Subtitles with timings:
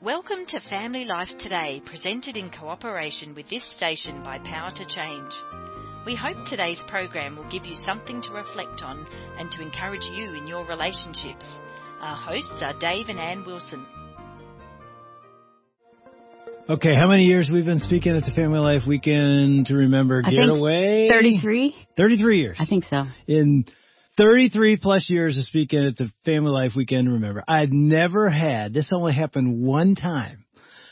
[0.00, 5.32] Welcome to Family Life Today, presented in cooperation with this station by Power to Change.
[6.06, 9.04] We hope today's program will give you something to reflect on
[9.40, 11.52] and to encourage you in your relationships.
[12.00, 13.84] Our hosts are Dave and Ann Wilson.
[16.70, 20.30] Okay, how many years we've been speaking at the Family Life Weekend to remember I
[20.30, 21.08] think Getaway?
[21.10, 21.74] 33?
[21.96, 22.56] 33 years.
[22.60, 23.02] I think so.
[23.26, 23.64] In
[24.18, 28.88] 33 plus years of speaking at the Family Life Weekend remember, I'd never had, this
[28.92, 30.44] only happened one time,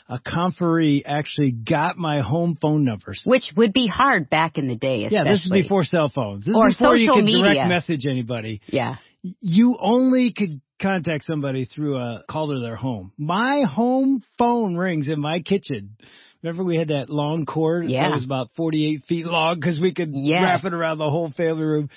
[0.09, 3.21] a conferee actually got my home phone numbers.
[3.25, 5.17] Which would be hard back in the day, especially.
[5.25, 6.45] Yeah, this is before cell phones.
[6.45, 7.67] This Or is before you could direct media.
[7.67, 8.61] message anybody.
[8.67, 8.95] Yeah.
[9.21, 13.11] You only could contact somebody through a call to their home.
[13.17, 15.97] My home phone rings in my kitchen.
[16.43, 18.03] Remember we had that long cord Yeah.
[18.03, 20.43] that was about 48 feet long because we could Yes.
[20.43, 21.89] wrap it around the whole family room.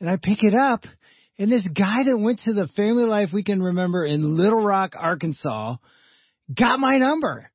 [0.00, 0.84] And I pick it up
[1.40, 5.76] and this guy that went to the Family Life Weekend Remember in Little Rock, Arkansas
[6.54, 7.50] got my number.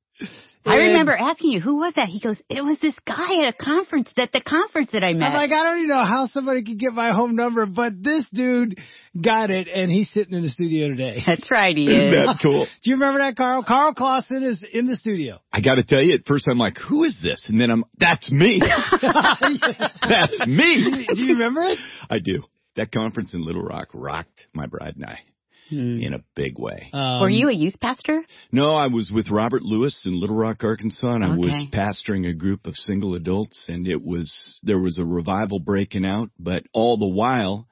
[0.66, 2.08] I remember asking you, who was that?
[2.08, 5.26] He goes, it was this guy at a conference, at the conference that I met.
[5.26, 8.24] I'm like, I don't even know how somebody could get my home number, but this
[8.32, 8.78] dude
[9.20, 11.22] got it and he's sitting in the studio today.
[11.24, 12.66] That's right, he Isn't that cool?
[12.82, 13.62] Do you remember that, Karl?
[13.62, 15.40] Karl Clauson is in the studio.
[15.52, 17.46] I got to tell you, at first I'm like, who is this?
[17.48, 18.60] And then I'm, that's me.
[19.02, 21.06] that's me.
[21.14, 21.78] Do you remember it?
[22.10, 22.42] I do.
[22.74, 25.20] That conference in Little Rock rocked my bride and I
[25.68, 26.00] Hmm.
[26.00, 26.90] in a big way.
[26.92, 28.22] Um, Were you a youth pastor?
[28.52, 32.32] No, I was with Robert Lewis in Little Rock, Arkansas, and I was pastoring a
[32.34, 36.96] group of single adults, and it was there was a revival breaking out, but all
[36.98, 37.66] the while,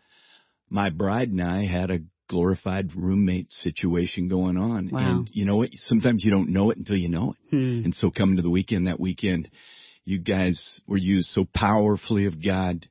[0.69, 4.99] my bride and I had a glorified roommate situation going on, Wow.
[5.19, 5.71] and you know what?
[5.75, 7.51] Sometimes you don't know it until you know it.
[7.57, 7.85] Hmm.
[7.85, 9.49] And so coming to the weekend that weekend,
[10.05, 12.87] you guys were used so powerfully of God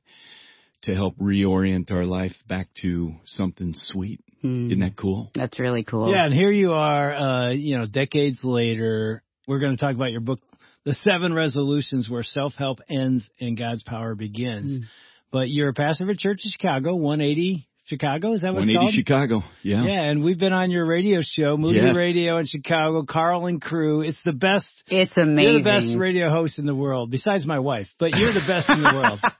[0.84, 4.20] to help reorient our life back to something sweet.
[4.42, 4.66] Hmm.
[4.66, 5.30] Isn't that cool?
[5.34, 6.10] That's really cool.
[6.10, 9.22] Yeah, and here you are, uh, you know, decades later.
[9.46, 10.40] We're going to talk about your book,
[10.84, 14.80] The Seven Resolutions Where Self-Help Ends and God's Power Begins.
[14.80, 14.84] Mm.
[15.32, 18.70] But you're a pastor of a church in Chicago, 180 Chicago, is that what it's
[18.70, 18.94] 180 called?
[18.94, 19.42] Chicago.
[19.62, 19.84] Yeah.
[19.84, 21.94] Yeah, and we've been on your radio show, Moody Yes.
[21.94, 24.00] Radio in Chicago, Karl and crew.
[24.00, 25.52] It's the best It's amazing.
[25.52, 28.70] You're the best radio host in the world, besides my wife, but you're the best
[28.70, 29.20] in the world.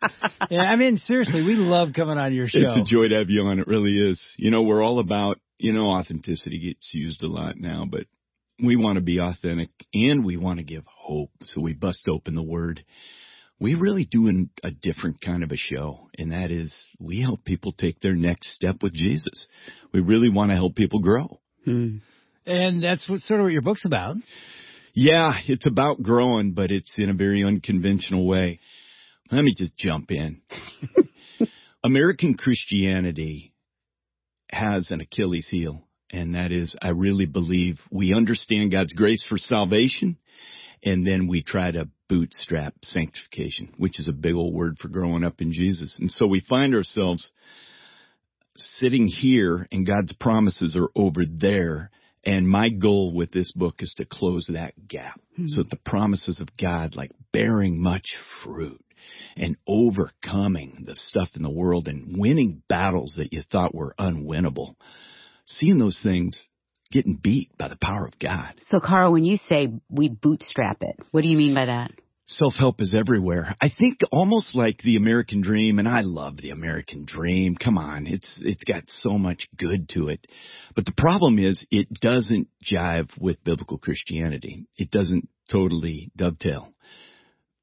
[0.51, 2.59] Yeah, I mean, seriously, we love coming on your show.
[2.59, 3.59] It's a joy to have you on.
[3.61, 4.23] It really is.
[4.37, 8.05] You know, we're all about, you know, authenticity gets used a lot now, but
[8.63, 11.31] we want to be authentic and we want to give hope.
[11.45, 12.85] So we bust open the word.
[13.65, 16.71] We really do an, a different kind of a show, and that is
[17.01, 19.49] we help people take their next step with Jesus.
[19.91, 21.41] We really want to help people grow.
[21.65, 21.97] Hmm.
[22.45, 24.17] and that's what sort of what your book's about.
[24.93, 28.61] Yeah, it's about growing, but it's in a very unconventional way.
[29.31, 30.43] Let me just jump in.
[31.83, 33.55] American Christianity
[34.51, 39.39] has an Achilles heel, and that is I really believe we understand God's grace for
[39.39, 40.19] salvation,
[40.85, 45.25] and then we try to bootstrap sanctification, which is a big old word for growing
[45.25, 45.97] up in Jesus.
[45.99, 47.31] And so we find ourselves
[48.57, 51.91] sitting here and God's promises are over there.
[52.23, 55.47] And my goal with this book is to close that gap hmm.
[55.49, 58.85] so that the promises of God, like bearing much fruit
[59.37, 64.77] and overcoming the stuff in the world and winning battles that you thought were unwinnable,
[65.47, 66.49] seeing those things
[66.95, 68.55] getting beat by the power of God.
[68.71, 71.91] So, Karl, when you say we bootstrap it, what do you mean by that?
[72.27, 73.55] Self-help is everywhere.
[73.61, 77.55] I think almost like the American dream, and I love the American dream.
[77.63, 80.27] Come on, it's it's got so much good to it.
[80.75, 84.67] But the problem is it doesn't jive with biblical Christianity.
[84.79, 86.73] It doesn't totally dovetail.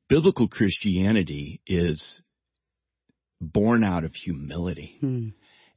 [0.10, 2.22] Biblical Christianity is
[3.40, 5.30] born out of humility Hmm.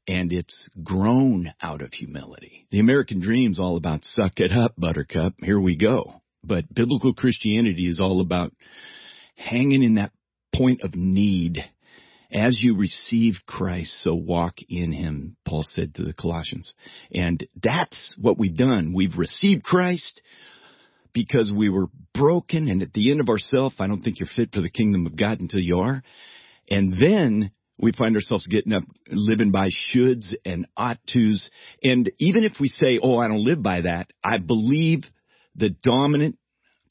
[0.07, 2.67] And it's grown out of humility.
[2.71, 6.21] The American dream's all about suck it up, buttercup, here we go.
[6.43, 8.53] But biblical Christianity is all about
[9.37, 10.13] hanging in that
[10.55, 11.59] point of need.
[12.33, 16.75] As you receive Christ, so walk in him, Paul said to the Colossians.
[17.13, 18.93] And that's what we've done.
[18.93, 20.21] We've received Christ
[21.13, 24.53] because we were broken and at the end of ourself, I don't think you're fit
[24.53, 26.03] for the kingdom of God until you are.
[26.69, 31.51] And then we find ourselves getting up, living by shoulds and ought tos.
[31.83, 35.05] And even if we say, oh, I don't live by that, I believe
[35.57, 36.39] the dominant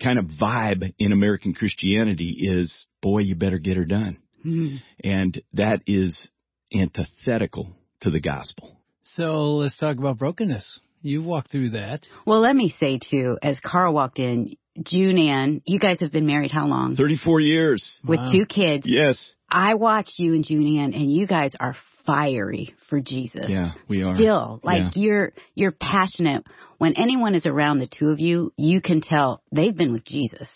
[0.01, 4.17] kind of vibe in American Christianity is, boy, you better get her done.
[4.41, 4.77] Hmm.
[5.03, 6.29] And that is
[6.73, 7.69] antithetical
[8.01, 8.77] to the gospel.
[9.15, 10.81] So let's talk about brokenness.
[11.01, 12.05] You walked through that.
[12.25, 16.25] Well, let me say, too, as Karl walked in, June Ann, you guys have been
[16.25, 16.95] married how long?
[16.95, 17.99] 34 years.
[18.05, 18.31] With Wow.
[18.31, 18.85] two kids.
[18.87, 19.33] Yes.
[19.49, 21.75] I watched you and June Ann, and you guys are
[22.07, 23.45] fiery for Jesus.
[23.49, 24.15] Yeah, we are.
[24.15, 25.01] Still, like Yeah.
[25.01, 26.43] you're you're passionate.
[26.79, 30.49] When anyone is around the two of you, you can tell they've been with Jesus.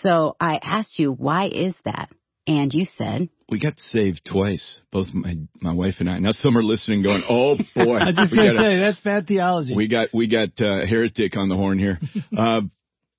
[0.00, 2.08] So I asked you, why is that?
[2.46, 6.18] And you said, We got saved twice, both my my wife and I.
[6.18, 9.26] Now some are listening, going, "Oh boy, I was just gonna gotta- say that's bad
[9.26, 9.74] theology.
[9.74, 11.98] we got we got uh, heretic on the horn here."
[12.36, 12.62] uh,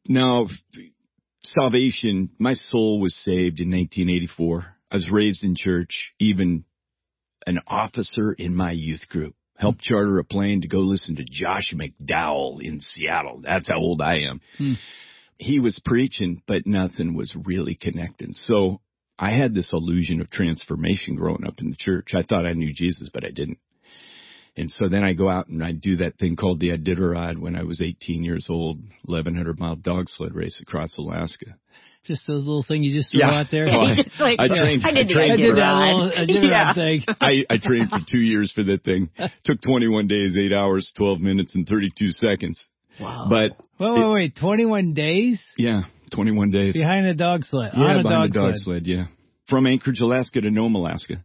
[0.07, 0.48] now,
[1.44, 2.30] salvation.
[2.40, 4.66] My soul was saved in 1984.
[4.92, 6.13] I was raised in church.
[6.19, 6.66] Even
[7.48, 11.74] an officer in my youth group helped charter a plane to go listen to Josh
[11.74, 13.42] McDowell in Seattle.
[13.44, 14.42] That's how old I am.
[14.57, 14.74] Hmm.
[15.38, 18.34] He was preaching, but nothing was really connecting.
[18.34, 18.81] So
[19.18, 22.10] I had this illusion of transformation growing up in the church.
[22.13, 23.60] I thought I knew Jesus, but I didn't.
[24.57, 27.56] And so then I go out and I do that thing called the Iditarod when
[27.56, 31.56] I was 18 years old, 1100 mile dog sled race across Alaska.
[32.06, 33.31] just a little thing you just threw Yeah.
[33.40, 33.68] out there.
[33.74, 35.96] Oh, well, just like, I trained- I did I trained I did that Iditarod.
[35.96, 36.74] little I did that Yeah.
[36.74, 37.04] thing.
[37.22, 39.10] I, I trained for two years for that thing.
[39.44, 42.63] Took 21 days, 8 hours, 12 minutes, and 32 seconds.
[43.01, 43.25] Wow.
[43.30, 44.36] But Wait, wait, wait.
[44.38, 45.81] 21 days yeah,
[46.13, 46.74] 21 days.
[46.74, 47.72] behind a dog sled.
[47.75, 48.84] Yeah, on a behind dog, a dog sled.
[48.86, 48.88] sled.
[48.88, 49.06] Yeah,
[49.50, 51.16] from Anchorage, Alaska to Nome, Alaska,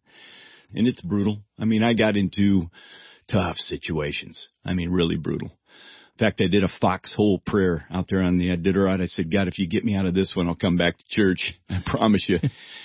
[0.74, 1.38] and it's brutal.
[1.58, 2.70] I mean, I got into
[3.32, 4.48] tough situations.
[4.64, 5.48] I mean, really brutal.
[5.48, 9.00] In fact, I did a foxhole prayer out there on the Iditarod.
[9.02, 11.04] I said, God, if you get me out of this one, I'll come back to
[11.08, 11.54] church.
[11.70, 12.38] I promise you.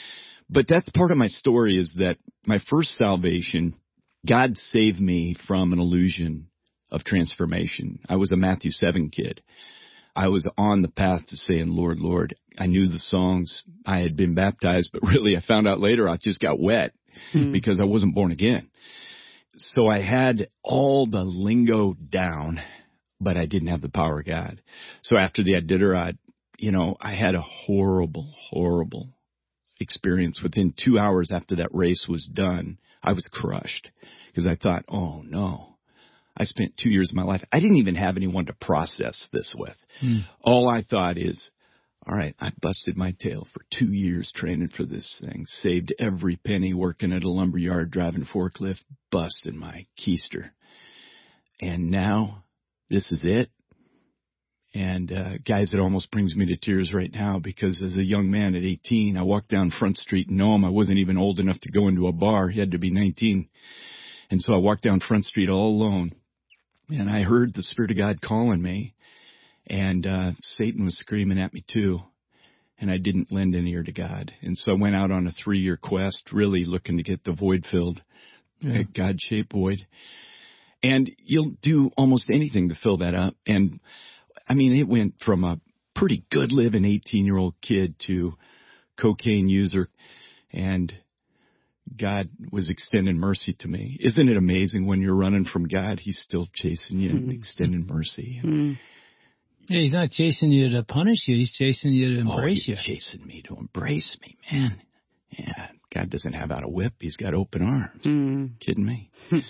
[0.50, 3.76] but that's part of my story is that my first salvation,
[4.28, 6.48] God saved me from an illusion
[6.92, 8.00] of transformation.
[8.08, 9.42] I was a Matthew 7 kid.
[10.16, 13.64] I was on the path to saying, Lord, Lord, I knew the songs.
[13.86, 16.94] I had been baptized, but really I found out later I just got wet
[17.32, 17.52] Hmm.
[17.52, 18.70] because I wasn't born again.
[19.58, 22.60] So I had all the lingo down,
[23.20, 24.62] but I didn't have the power of God.
[25.04, 26.18] So after the Iditarod,
[26.58, 29.10] you know, I had a horrible, horrible
[29.80, 30.42] experience.
[30.42, 33.90] Within two hours after that race was done, I was crushed
[34.28, 35.78] because I thought, oh no,
[36.38, 37.44] I spent two years of my life.
[37.52, 39.76] I didn't even have anyone to process this with.
[40.00, 40.20] Hmm.
[40.42, 41.50] All I thought is,
[42.08, 46.36] all right, I busted my tail for two years training for this thing, saved every
[46.36, 48.82] penny working at a lumber yard, driving forklift,
[49.12, 50.52] busting my keister.
[51.60, 52.44] And now
[52.90, 53.50] this is it.
[54.74, 58.30] And, uh, guys, it almost brings me to tears right now because as a young
[58.30, 60.66] man at 18, I walked down Front Street in Nome.
[60.66, 62.50] I wasn't even old enough to go into a bar.
[62.50, 63.48] He had to be 19.
[64.30, 66.12] And so I walked down Front Street all alone
[66.90, 68.94] and I heard the Spirit of God calling me
[69.68, 72.00] and uh, Satan was screaming at me too.
[72.78, 74.34] And I didn't lend an ear to God.
[74.42, 77.32] And so I went out on a three year quest, really looking to get the
[77.32, 78.02] void filled,
[78.60, 78.80] Yeah.
[78.80, 79.86] a God shaped void.
[80.84, 83.36] And you'll do almost anything to fill that up.
[83.48, 83.80] And
[84.48, 85.60] I mean, it went from a
[85.96, 88.34] pretty good living 18 year old kid to
[89.00, 89.88] cocaine user.
[90.52, 90.94] And
[91.98, 93.98] God was extending mercy to me.
[94.02, 97.36] Isn't it amazing when you're running from God, He's still chasing you and Mhm.
[97.36, 98.40] extending mercy?
[98.42, 98.74] Hmm.
[99.68, 101.36] Yeah, he's not chasing you to punish you.
[101.36, 102.78] He's chasing you to embrace oh, you.
[102.78, 104.82] he's chasing me to embrace me, man.
[105.32, 106.94] Yeah, God doesn't have out a whip.
[107.00, 108.04] He's got open arms.
[108.04, 108.46] Hmm.
[108.60, 109.12] Kidding me?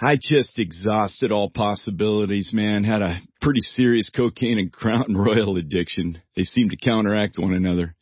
[0.00, 2.84] I just exhausted all possibilities, man.
[2.84, 6.20] Had a pretty serious cocaine and Crown Royal addiction.
[6.36, 7.94] They seemed to counteract one another.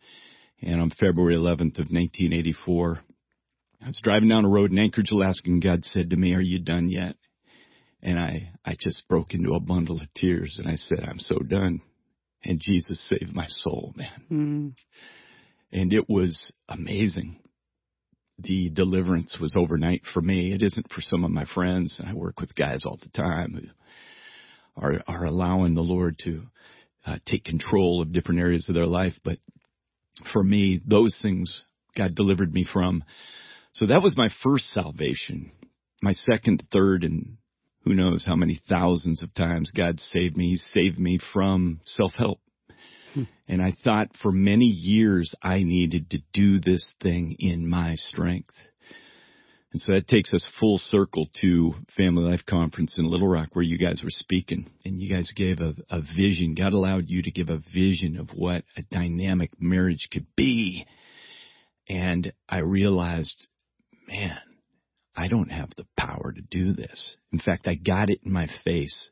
[0.62, 3.00] And on February 11th of 1984,
[3.84, 6.40] I was driving down a road in Anchorage, Alaska, and God said to me, "Are
[6.40, 7.16] you done yet?"
[8.02, 11.38] And I, I just broke into a bundle of tears, and I said, "I'm so
[11.38, 11.81] done."
[12.44, 14.69] And Jesus saved my soul, man Hmm.
[15.70, 17.38] and it was amazing.
[18.38, 20.53] The deliverance was overnight for me.
[20.53, 22.00] It isn't for some of my friends.
[22.05, 23.69] I work with guys all the time who
[24.76, 26.43] are are allowing the Lord to
[27.06, 29.12] uh, take control of different areas of their life.
[29.24, 29.38] But
[30.32, 31.62] for me, those things
[31.96, 33.05] God delivered me from.
[33.74, 35.53] So that was my first salvation.
[36.03, 37.36] My second, third, and
[37.84, 40.51] who knows how many thousands of times God saved me.
[40.51, 42.41] He saved me from self help.
[43.15, 43.24] Hmm.
[43.48, 48.55] And I thought for many years I needed to do this thing in my strength.
[49.72, 53.65] And so that takes us full circle to Family Life Conference in Little Rock where
[53.65, 56.55] you guys were speaking and you guys gave a, a vision.
[56.55, 60.86] God allowed you to give a vision of what a dynamic marriage could be.
[61.89, 63.46] And I realized,
[64.06, 64.36] man,
[65.14, 67.16] I don't have the power to do this.
[67.32, 69.10] In fact, I got it in my face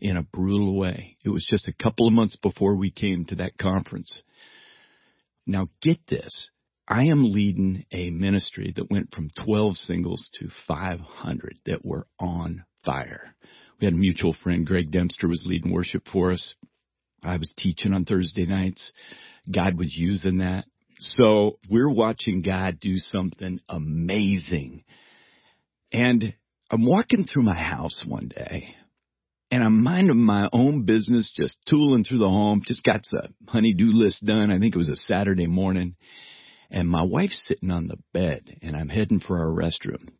[0.00, 1.16] in a brutal way.
[1.24, 4.22] It was just a couple of months before we came to that conference.
[5.46, 6.50] Now get this.
[6.88, 12.64] I am leading a ministry that went from 12 singles to 500 that were on
[12.84, 13.34] fire.
[13.80, 16.54] We had a mutual friend, Greg Dempster was leading worship for us.
[17.22, 18.92] I was teaching on Thursday nights.
[19.52, 20.64] God was using that.
[20.98, 24.84] So we're watching God do something amazing.
[25.96, 26.34] And
[26.70, 28.74] I'm walking through my house one day
[29.50, 33.86] and I'm minding my own business, just tooling through the home, just got the honey-do
[33.86, 34.50] list done.
[34.50, 35.96] I think it was a Saturday morning.
[36.70, 40.10] And my wife's sitting on the bed and I'm heading for our restroom.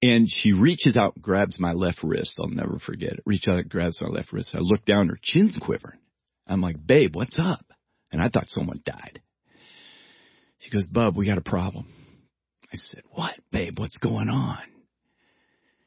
[0.00, 2.38] And she reaches out, grabs my left wrist.
[2.40, 3.22] I'll never forget it.
[3.26, 4.54] Reach out, grabs my left wrist.
[4.54, 5.98] I look down, her chin's quivering.
[6.46, 7.66] I'm like, babe, what's up?
[8.10, 9.20] And I thought someone died.
[10.60, 11.84] She goes, Bub, we got a problem.
[12.72, 13.78] I said, what, babe?
[13.78, 14.58] What's going on?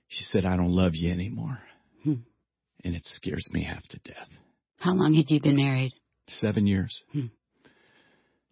[0.07, 1.59] She said, I don't love you anymore.
[2.03, 2.15] Hmm.
[2.83, 4.27] And it scares me half to death.
[4.79, 5.93] How long had you been married?
[6.27, 7.03] Seven years.
[7.13, 7.27] Hmm.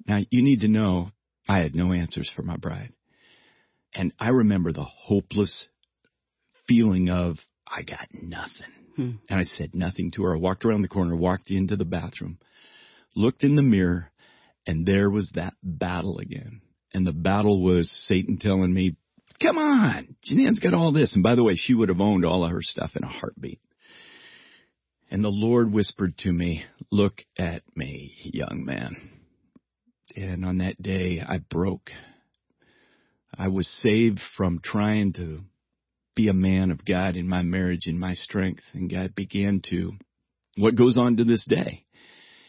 [0.08, 1.10] Now, you need to know
[1.48, 2.94] I had no answers for my bride.
[3.94, 5.68] And I remember the hopeless
[6.68, 8.74] feeling of, I got nothing.
[8.96, 9.12] Hmm.
[9.28, 10.36] And I said nothing to her.
[10.36, 12.38] I walked around the corner, walked into the bathroom,
[13.16, 14.12] looked in the mirror,
[14.68, 16.62] and there was that battle again.
[16.94, 18.96] And the battle was Satan telling me,
[19.42, 21.14] come on, Jeananne's got all this.
[21.14, 23.60] And by the way, she would have owned all of her stuff in a heartbeat.
[25.12, 28.96] And the Lord whispered to me, look at me, young man.
[30.16, 31.90] And on that day, I broke.
[33.38, 35.42] I was saved from trying to
[36.16, 38.64] be a man of God in my marriage, in my strength.
[38.74, 39.94] And God began to,
[40.58, 41.86] what goes on to this day.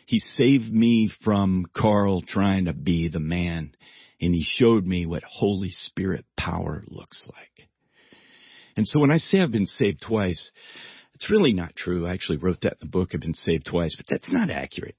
[0.06, 3.73] He saved me from Karl trying to be the man
[4.21, 7.69] and he showed me what Holy Spirit power looks like.
[8.77, 10.50] And so when I say I've been saved twice,
[11.15, 12.07] it's really not true.
[12.07, 13.11] I actually wrote that in the book.
[13.12, 14.97] I've been saved twice, but that's not accurate.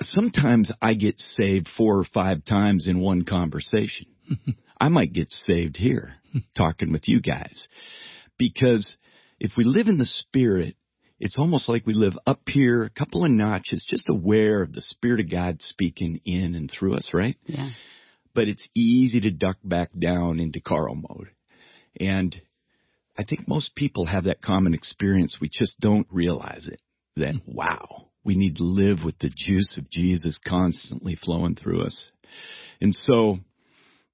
[0.00, 4.06] Sometimes I get saved four or five times in one conversation.
[4.80, 6.14] I might get saved here
[6.56, 7.68] talking with you guys
[8.38, 8.96] because
[9.38, 10.76] if we live in the spirit,
[11.20, 14.82] it's almost like we live up here a couple of notches, just aware of the
[14.82, 17.36] spirit of God speaking in and through us, right?
[17.46, 17.70] Yeah.
[18.34, 21.30] But it's easy to duck back down into Karl mode.
[22.00, 22.34] And
[23.16, 25.38] I think most people have that common experience.
[25.40, 26.80] We just don't realize it.
[27.16, 27.54] That, hmm.
[27.54, 32.10] wow, we need to live with the juice of Jesus constantly flowing through us.
[32.80, 33.38] And so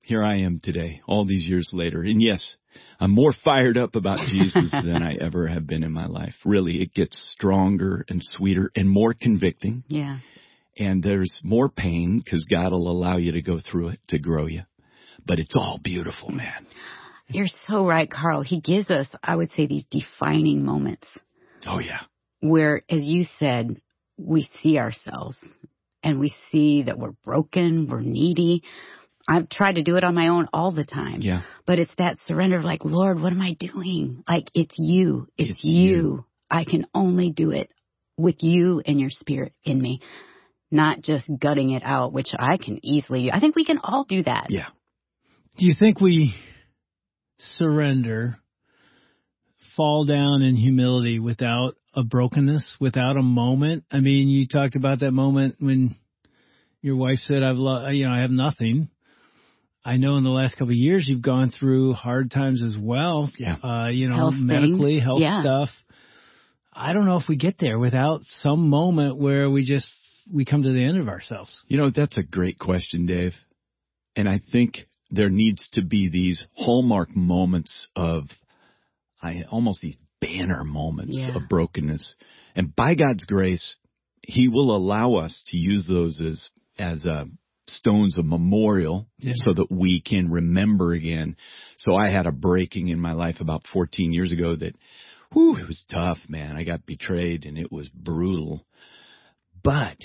[0.02, 2.02] here I am today, all these years later.
[2.02, 2.56] And yes,
[2.98, 6.34] I'm more fired up about Jesus than I ever have been in my life.
[6.44, 9.84] Really, it gets stronger and sweeter and more convicting.
[9.88, 10.18] Yeah.
[10.80, 14.46] And there's more pain because God will allow you to go through it to grow
[14.46, 14.62] you.
[15.26, 16.66] But it's all beautiful, man.
[17.28, 18.40] You're so right, Karl.
[18.42, 21.06] He gives us, I would say, these defining moments
[21.66, 22.00] Oh yeah.
[22.40, 23.80] where, as you said,
[24.16, 25.36] we see ourselves
[26.02, 28.62] and we see that we're broken, we're needy.
[29.28, 31.20] I've tried to do it on my own all the time.
[31.20, 31.42] Yeah.
[31.66, 34.24] But it's that surrender of like, Lord, what am I doing?
[34.26, 35.28] Like, it's you.
[35.36, 35.90] It's, It's you.
[35.90, 36.24] you.
[36.50, 37.70] I can only do it
[38.16, 40.00] with you and your spirit in me,
[40.70, 44.22] not just gutting it out, which I can easily, I think we can all do
[44.24, 44.46] that.
[44.50, 44.66] Yeah.
[45.58, 46.34] Do you think we
[47.38, 48.36] surrender,
[49.76, 53.84] fall down in humility without a brokenness, without a moment?
[53.90, 55.96] I mean, you talked about that moment when
[56.82, 58.88] your wife said, "I've, lo- you know, I have nothing."
[59.82, 63.30] I know in the last couple of years you've gone through hard times as well.
[63.38, 63.56] Yeah.
[63.62, 64.46] Uh, you know, Health things.
[64.46, 65.40] medically, health Yeah.
[65.40, 65.68] stuff.
[66.72, 69.88] I don't know if we get there without some moment where we just
[70.30, 71.50] we come to the end of ourselves.
[71.68, 73.32] You know, that's a great question, Dave.
[74.16, 74.78] And I think
[75.10, 78.24] there needs to be these hallmark moments of
[79.22, 81.36] I almost these banner moments Yeah.
[81.36, 82.14] of brokenness.
[82.54, 83.76] And by God's grace,
[84.22, 87.24] he will allow us to use those as as uh,
[87.66, 89.32] stones of memorial Yeah.
[89.36, 91.36] so that we can remember again.
[91.76, 94.76] So I had a breaking in my life about 14 years ago that
[95.32, 96.56] whew, it was tough, man.
[96.56, 98.64] I got betrayed and it was brutal.
[99.62, 99.96] But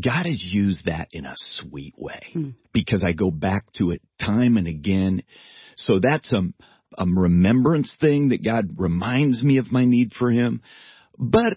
[0.00, 2.50] God has used that in a sweet way Hmm.
[2.72, 5.22] because I go back to it time and again.
[5.76, 6.42] So that's a,
[6.98, 10.62] a remembrance thing that God reminds me of my need for Him.
[11.18, 11.56] But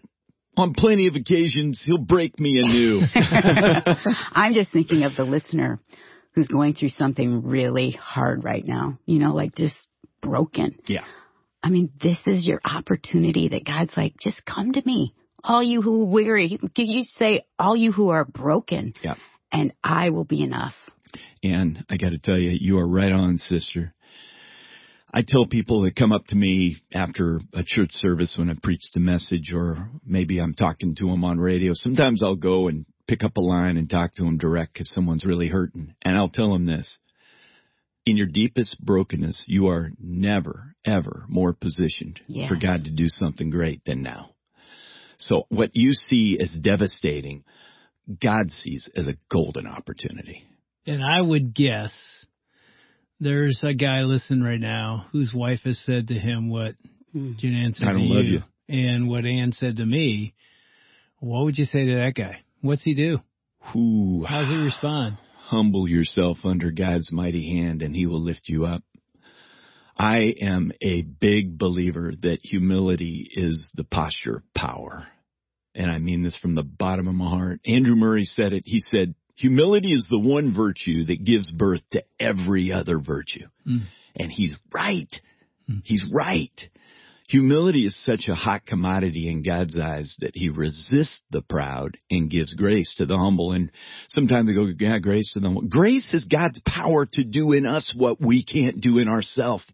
[0.55, 3.01] on plenty of occasions, He'll break me anew.
[4.31, 5.79] I'm just thinking of the listener
[6.33, 9.75] who's going through something really hard right now, you know, like just
[10.21, 10.77] broken.
[10.87, 11.05] yeah.
[11.63, 15.13] I mean, this is your opportunity that God's like, just come to me.
[15.43, 19.15] All you who are weary, can you say, all you who are broken, Yeah.
[19.51, 20.73] and I will be enough.
[21.43, 23.93] And I got to tell you, you are right on, sister.
[25.13, 28.91] I tell people that come up to me after a church service when I preach
[28.93, 31.71] the message, or maybe I'm talking to them on radio.
[31.73, 35.23] Sometimes I'll go and pick up a line and talk to them direct if someone's
[35.25, 35.93] really hurting.
[36.01, 36.99] And I'll tell them this.
[38.05, 42.49] In your deepest brokenness, you are never, ever more positioned Yeah.
[42.49, 44.31] for God to do something great than now.
[45.17, 47.43] So what you see as devastating,
[48.21, 50.43] God sees as a golden opportunity.
[50.85, 51.91] And I would guess
[53.19, 56.75] There's a guy listening right now whose wife has said to him what
[57.13, 57.33] Hmm.
[57.37, 60.33] June Ann said I don't to love you, and what Ann said to me.
[61.19, 62.43] What would you say to that guy?
[62.61, 63.19] What's he do?
[63.71, 64.23] Whew.
[64.27, 65.17] How's he respond?
[65.39, 68.83] Humble yourself under God's mighty hand and he will lift you up.
[69.97, 75.07] I am a big believer that humility is the posture of power.
[75.73, 77.59] And I mean this from the bottom of my heart.
[77.65, 78.63] Andrew Murray said it.
[78.65, 83.47] He said, humility is the one virtue that gives birth to every other virtue.
[83.67, 83.83] Mm.
[84.15, 85.13] And he's right.
[85.69, 85.81] Mm.
[85.83, 86.59] He's right.
[87.29, 92.31] Humility is such a hot commodity in God's eyes that he resists the proud and
[92.31, 93.51] gives grace to the humble.
[93.51, 93.69] And
[94.07, 95.63] sometimes they go, yeah, grace to the humble.
[95.63, 99.65] Grace is God's power to do in us what we can't do in ourselves.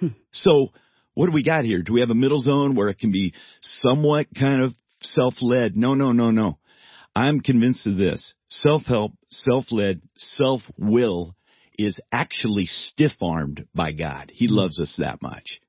[0.00, 0.08] Hmm.
[0.32, 0.68] So
[1.14, 1.82] what do we got here?
[1.82, 5.76] Do we have a middle zone where it can be somewhat kind of self-led?
[5.76, 6.58] No, no, no, no.
[7.14, 8.34] I'm convinced of this.
[8.50, 11.34] Self-help, self-led, self-will
[11.78, 14.30] is actually stiff-armed by God.
[14.34, 15.60] He loves us that much.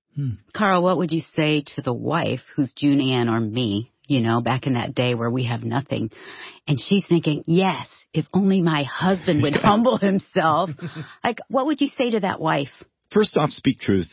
[0.54, 4.42] Karl, what would you say to the wife who's June Ann or me, you know,
[4.42, 6.10] back in that day where we have nothing?
[6.68, 10.72] And she's thinking, yes, if only my husband would humble himself.
[11.24, 12.68] Like, what would you say to that wife?
[13.12, 14.12] First off, speak truth.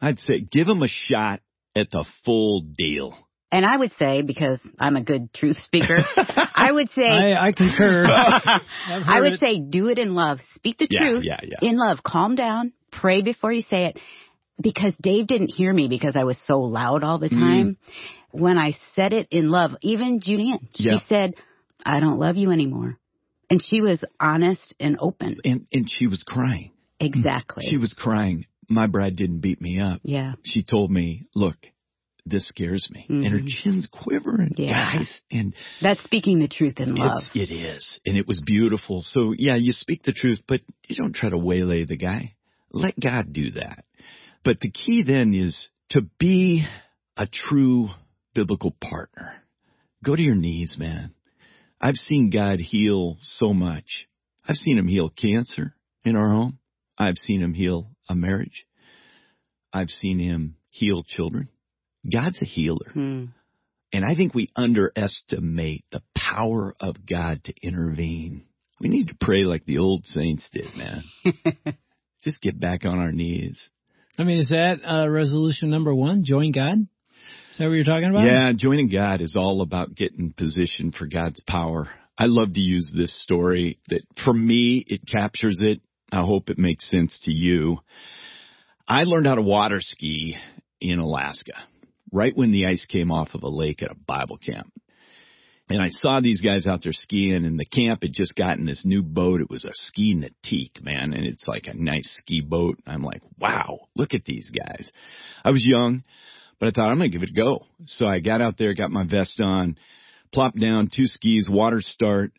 [0.00, 1.40] I'd say give him a shot
[1.76, 3.16] at the full deal.
[3.52, 7.52] And I would say, because I'm a good truth speaker, I would say, I, I
[7.52, 8.06] concur.
[8.08, 9.40] I've I heard would it.
[9.40, 10.38] say do it in love.
[10.56, 11.58] Speak the Yeah, truth yeah, yeah.
[11.62, 11.98] in love.
[12.04, 12.72] Calm down.
[12.90, 14.00] Pray before you say it.
[14.60, 17.38] Because Dave didn't hear me because I was so loud all the mm.
[17.38, 17.76] time.
[18.32, 20.98] When I said it in love, even Julianne, she Yeah.
[21.08, 21.34] said,
[21.84, 22.98] I don't love you anymore.
[23.48, 25.36] And she was honest and open.
[25.44, 26.72] And and she was crying.
[27.00, 27.64] Exactly.
[27.68, 28.46] She was crying.
[28.68, 30.00] My bride didn't beat me up.
[30.02, 30.34] yeah.
[30.44, 31.56] She told me, "Look,
[32.24, 33.48] this scares me." And her Mhm.
[33.48, 34.92] chin's quivering, Yeah.
[34.94, 35.20] guys.
[35.30, 37.22] And That's speaking the truth in love.
[37.34, 39.02] it is, and it was beautiful.
[39.02, 42.34] So yeah, you speak the truth, but you don't try to waylay the guy.
[42.72, 43.84] Let God do that.
[44.42, 46.64] But the key then is to be
[47.16, 47.90] a true
[48.34, 49.42] biblical partner.
[50.04, 51.14] Go to your knees, man.
[51.80, 54.08] I've seen God heal so much.
[54.46, 56.58] I've seen him heal cancer in our home.
[56.98, 58.66] I've seen him heal a marriage.
[59.72, 61.48] I've seen him heal children.
[62.10, 62.90] God's a healer.
[62.92, 63.24] Hmm.
[63.92, 68.44] And I think we underestimate the power of God to intervene.
[68.80, 71.04] We need to pray like the old saints did, man.
[72.22, 73.70] Just get back on our knees.
[74.18, 76.24] I mean, is that uh, resolution number one?
[76.24, 76.78] Join God?
[76.78, 78.26] Is that what you're talking about?
[78.26, 81.88] Yeah, joining God is all about getting positioned for God's power.
[82.18, 85.80] I love to use this story that for me, it captures it.
[86.12, 87.78] I hope it makes sense to you.
[88.88, 90.36] I learned how to water ski
[90.80, 91.54] in Alaska
[92.12, 94.72] right when the ice came off of a lake at a Bible camp.
[95.68, 98.84] And I saw these guys out there skiing and the camp had just gotten this
[98.84, 99.40] new boat.
[99.40, 101.12] It was a ski Nautique, man.
[101.12, 102.78] And it's like a nice ski boat.
[102.86, 104.90] I'm like, wow, look at these guys.
[105.44, 106.04] I was young,
[106.60, 107.66] but I thought I'm to give it a go.
[107.86, 109.76] So I got out there, got my vest on,
[110.32, 112.30] plopped down, two skis, water start.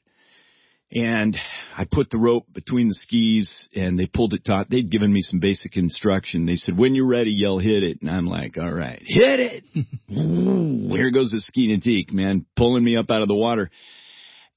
[0.89, 1.35] And
[1.77, 4.69] I put the rope between the skis and they pulled it taut.
[4.69, 6.45] They'd given me some basic instruction.
[6.45, 8.01] They said, when you're ready, yell hit it.
[8.01, 9.63] And I'm like, all right, hit it.
[10.07, 13.69] Here goes the ski Nautique, man, pulling me up out of the water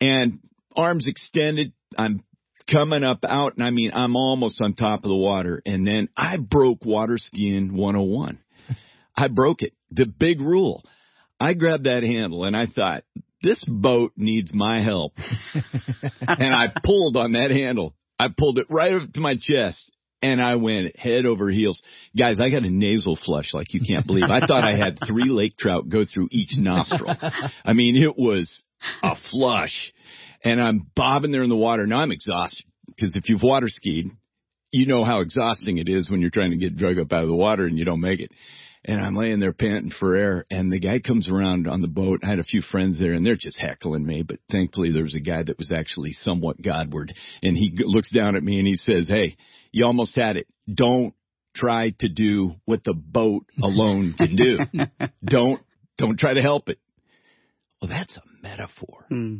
[0.00, 0.38] and
[0.76, 1.72] arms extended.
[1.98, 2.22] I'm
[2.70, 5.60] coming up out and I mean, I'm almost on top of the water.
[5.66, 8.38] And then I broke water skiing 101.
[9.16, 9.72] I broke it.
[9.90, 10.84] The big rule.
[11.40, 13.02] I grabbed that handle and I thought,
[13.42, 15.12] this boat needs my help.
[16.20, 17.94] and I pulled on that handle.
[18.18, 19.90] I pulled it right up to my chest
[20.22, 21.82] and I went head over heels.
[22.16, 24.24] Guys, I got a nasal flush like you can't believe.
[24.24, 27.14] I thought I had three lake trout go through each nostril.
[27.64, 28.62] I mean, it was
[29.02, 29.92] a flush
[30.44, 31.86] and I'm bobbing there in the water.
[31.86, 34.06] Now I'm exhausted because if you've water skied,
[34.72, 37.28] you know how exhausting it is when you're trying to get drug up out of
[37.28, 38.30] the water and you don't make it.
[38.84, 42.20] And I'm laying there panting for air and the guy comes around on the boat.
[42.24, 45.14] I had a few friends there and they're just heckling me, but thankfully there was
[45.14, 47.12] a guy that was actually somewhat Godward
[47.42, 49.36] and he g- looks down at me and he says, Hey,
[49.70, 50.46] you almost had it.
[50.72, 51.14] Don't
[51.54, 54.58] try to do what the boat alone can do.
[55.24, 55.60] don't,
[55.98, 56.78] don't try to help it.
[57.82, 59.36] Well, that's a metaphor Hmm.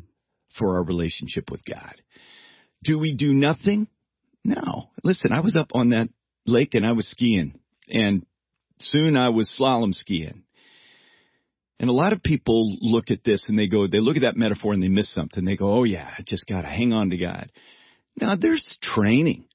[0.58, 1.94] for our relationship with God.
[2.84, 3.88] Do we do nothing?
[4.44, 4.90] No.
[5.02, 6.08] Listen, I was up on that
[6.46, 8.24] lake and I was skiing and
[8.80, 10.44] soon I was slalom skiing.
[11.78, 14.36] And a lot of people look at this and they go, they look at that
[14.36, 15.44] metaphor and they miss something.
[15.44, 17.50] They go, oh yeah, I just got to hang on to God.
[18.20, 19.46] Now there's training.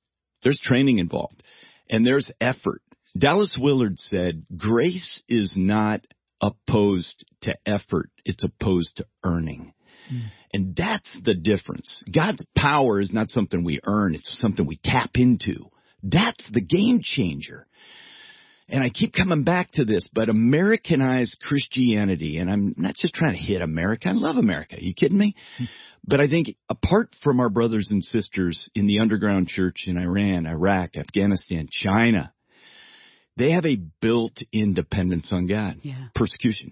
[0.44, 1.44] There's training involved
[1.90, 2.82] and there's effort.
[3.18, 6.02] Dallas Willard said, grace is not
[6.42, 8.10] opposed to effort.
[8.26, 9.74] It's opposed to earning.
[10.10, 10.20] Hmm.
[10.52, 12.04] And that's the difference.
[12.14, 14.16] God's power is not something we earn.
[14.16, 15.70] It's something we tap into.
[16.02, 17.68] That's the game changer.
[18.68, 23.34] And I keep coming back to this, but Americanized Christianity, and I'm not just trying
[23.34, 24.10] to hit America.
[24.10, 24.76] I love America.
[24.76, 25.36] Are you kidding me?
[26.04, 30.48] but I think apart from our brothers and sisters in the underground church in Iran,
[30.48, 32.34] Iraq, Afghanistan, China,
[33.38, 35.80] they have a built-in dependence on God.
[35.84, 36.08] Yeah.
[36.16, 36.72] Persecution.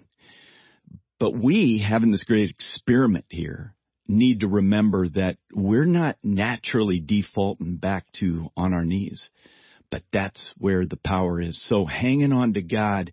[1.20, 3.74] But we, having this great experiment here,
[4.08, 9.30] need to remember that we're not naturally defaulting back to on our knees,
[9.94, 11.64] but that's where the power is.
[11.68, 13.12] So hanging on to God,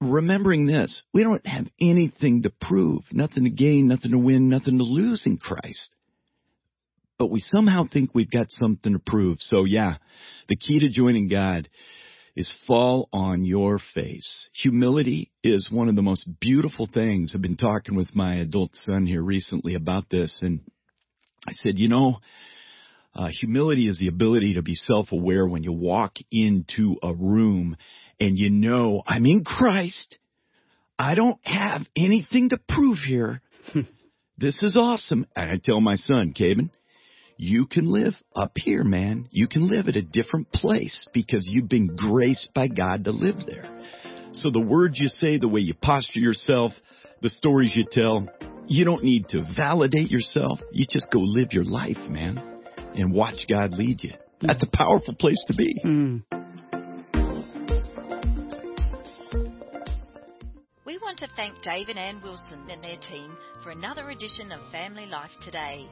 [0.00, 4.78] remembering this, we don't have anything to prove, nothing to gain, nothing to win, nothing
[4.78, 5.88] to lose in Christ.
[7.18, 9.38] But we somehow think we've got something to prove.
[9.40, 9.96] So yeah,
[10.48, 11.68] the key to joining God
[12.36, 14.50] is fall on your face.
[14.62, 17.32] Humility is one of the most beautiful things.
[17.34, 20.60] I've been talking with my adult son here recently about this and
[21.44, 22.20] I said, you know,
[23.14, 27.76] uh, humility is the ability to be self-aware when you walk into a room
[28.18, 30.18] and you know I'm in Christ.
[30.98, 33.42] I don't have anything to prove here.
[34.38, 35.26] this is awesome.
[35.36, 36.70] And I tell my son, Caven,
[37.36, 39.28] you can live up here, man.
[39.30, 43.36] You can live at a different place because you've been graced by God to live
[43.46, 43.68] there.
[44.32, 46.72] So the words you say, the way you posture yourself,
[47.20, 48.28] the stories you tell,
[48.68, 50.60] you don't need to validate yourself.
[50.70, 52.51] You just go live your life, man,
[52.94, 54.12] and watch God lead you.
[54.40, 55.80] That's a powerful place to be.
[55.84, 56.22] Mm.
[60.84, 64.60] We want to thank Dave and Ann Wilson and their team for another edition of
[64.70, 65.88] Family Life Today.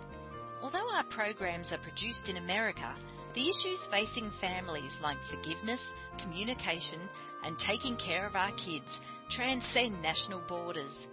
[0.62, 2.94] Although our programs are produced in America,
[3.34, 5.80] the issues facing families like forgiveness,
[6.20, 7.00] communication,
[7.44, 8.98] and taking care of our kids
[9.30, 11.06] transcend national borders.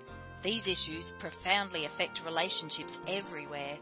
[0.44, 3.78] These issues profoundly affect relationships everywhere.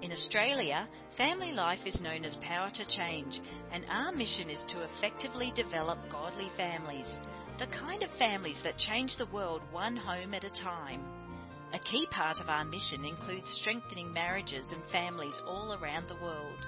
[0.00, 3.40] In Australia, family life is known as Power to Change,
[3.72, 7.10] and our mission is to effectively develop godly families,
[7.58, 11.02] the kind of families that change the world one home at a time.
[11.74, 16.64] A key part of our mission includes strengthening marriages and families all around the world.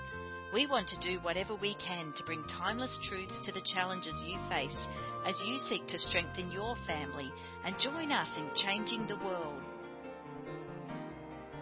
[0.52, 4.40] We want to do whatever we can to bring timeless truths to the challenges you
[4.48, 4.76] face
[5.24, 7.30] as you seek to strengthen your family
[7.64, 9.62] and join us in changing the world.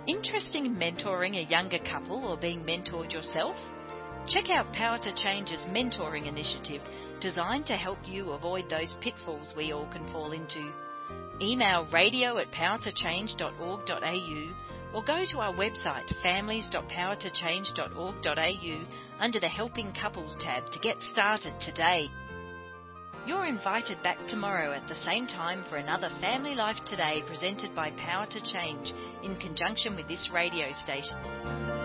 [0.06, 3.56] Interested in mentoring a younger couple or being mentored yourself?
[4.28, 6.82] Check out Power to Change's mentoring initiative
[7.20, 10.70] designed to help you avoid those pitfalls we all can fall into.
[11.40, 14.54] Email radio at powertochange.org.au
[14.94, 18.87] or go to our website families.powertochange.org.au
[19.20, 22.08] under the Helping Couples tab to get started today.
[23.26, 27.90] You're invited back tomorrow at the same time for another Family Life Today presented by
[27.92, 31.77] Power to Change in conjunction with this radio station.